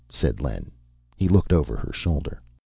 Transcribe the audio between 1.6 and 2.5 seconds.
her shoulder.